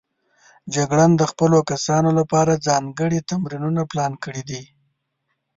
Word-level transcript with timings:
جګړن 0.75 1.11
د 1.17 1.23
خپلو 1.31 1.57
کسانو 1.71 2.09
لپاره 2.19 2.61
ځانګړي 2.67 3.19
تمرینونه 3.29 3.81
پلان 3.91 4.13
کړي 4.23 4.43
دي. 4.49 4.63